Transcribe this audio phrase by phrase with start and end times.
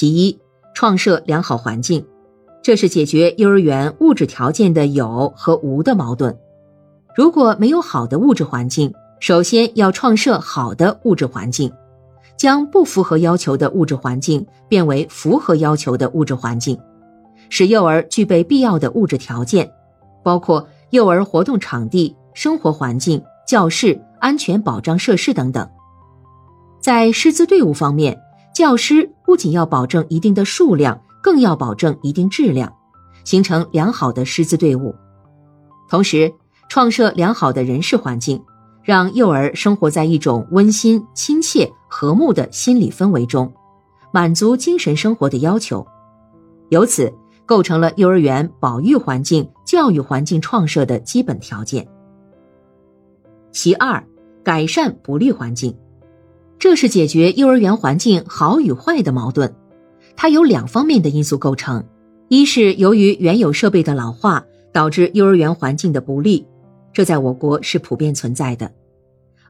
[0.00, 0.38] 其一，
[0.74, 2.06] 创设良好环境，
[2.62, 6.38] 这是解决幼儿园物质条件的有和无的矛盾。
[7.16, 11.72] 如果没有好的物质环境，首先要创设好的物质环境，
[12.36, 16.78] 将不符合要求的物质环境变为符合要求的物质环境，
[17.50, 19.68] 使幼儿具备必要的物质条件，
[20.22, 25.68] 包括幼儿活动场地、生活环境、教室、安全保障设施等等。
[26.80, 28.16] 在师资队伍方面，
[28.54, 32.72] 教师不仅要保证一定的数量，更要保证一定质量，
[33.24, 34.94] 形成良好的师资队伍。
[35.86, 36.32] 同时，
[36.70, 38.42] 创设良好的人事环境。
[38.82, 43.52] 让幼儿生活在一种温馨、亲切、和睦的心理氛围中，
[44.12, 45.86] 满足精神生活的要求，
[46.70, 47.12] 由此
[47.44, 51.86] 构成了幼儿园保育环境、教育环境创设的基本条件。
[53.52, 54.02] 其二，
[54.42, 55.76] 改善不利环境，
[56.58, 59.54] 这是解决幼儿园环境好与坏的矛盾。
[60.16, 61.84] 它由两方面的因素构成：
[62.28, 66.44] 一是由于原有设备的老化导致幼儿园环境的不利，
[66.92, 68.74] 这在我国是普遍存在的。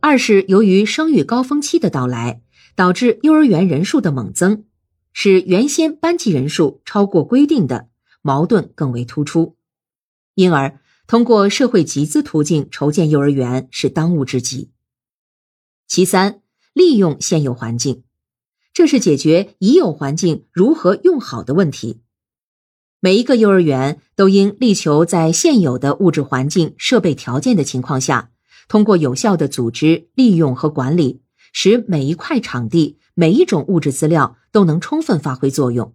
[0.00, 2.42] 二是由于生育高峰期的到来，
[2.74, 4.64] 导致幼儿园人数的猛增，
[5.12, 7.88] 使原先班级人数超过规定的
[8.20, 9.56] 矛盾更为突出，
[10.34, 14.70] 因而通过社会集资途径筹建幼儿园是当务之急。
[15.88, 16.40] 其三，
[16.76, 18.02] 利用现有环境，
[18.74, 22.02] 这是解决已有环境如何用好的问题。
[23.00, 28.30] 每一个幼儿园都应力求在现有的物质环境、设备条件的情况下。
[28.68, 35.94] 通过有效的组织、利用和管理，使每一块场地、每一种物质资料都能充分发挥作用。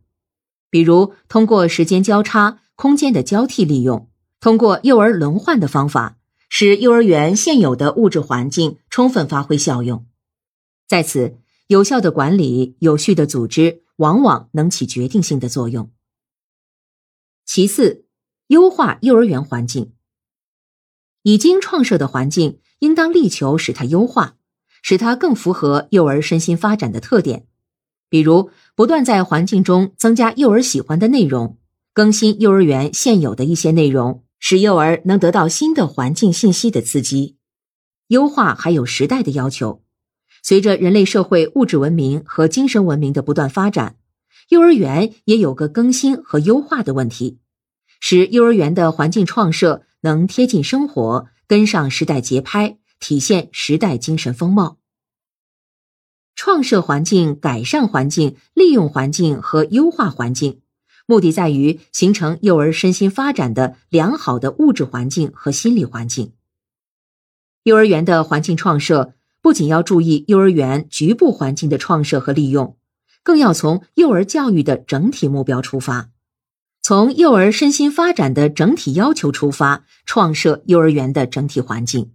[0.71, 4.09] 比如，通过时间交叉、空间的交替利用，
[4.39, 6.17] 通过幼儿轮换的方法，
[6.49, 10.07] 使幼儿园现有的物质环境充分发挥效用。
[10.91, 15.89] 在此，有效的管理、有序的组织，往往能起决定性的作用。
[17.45, 18.07] 其次，
[18.47, 19.93] 优化幼儿园环境。
[21.21, 24.35] 已经创设的环境，应当力求使它优化，
[24.81, 27.47] 使它更符合幼儿身心发展的特点。
[28.09, 31.57] 比如，不断在环境中增加幼儿喜欢的内容，
[31.93, 37.37] 更新幼儿园现有的一些内容，使幼儿能得到新的环境信息的刺激。
[38.07, 39.81] 优化还有时代的要求，
[40.41, 43.97] 随着人类社会物质文明和精神文明的不断发展，
[44.49, 47.39] 幼儿园也有个更新和优化的问题，
[47.99, 49.83] 使幼儿园的环境创设。
[50.03, 54.79] 能贴近生活，跟上时代节拍，体现时代精神风貌。
[56.33, 60.61] 创设环境、改善环境、利用环境和优化环境，
[61.05, 66.33] 目的在于形成幼儿身心发展的良好的物质环境和心理环境。
[67.61, 72.77] 幼儿园的环境创设不仅要注意幼儿园局部环境的创设和利用，
[73.23, 76.09] 更要从幼儿教育的整体目标出发。
[76.83, 82.11] 从幼儿身心发展的整体要求出发，创设幼儿园的整体环境，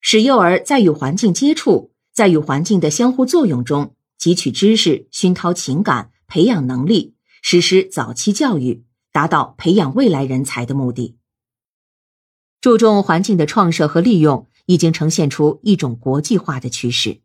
[0.00, 11.16] 使幼儿在与环境接触、在与环境的相互作用中汲取知识、熏陶情感、培养能力，实施早期教育，达到培养未来人才的目的。
[12.62, 17.20] 注重环境的创设和利用，已经呈现出一种国际化的趋势。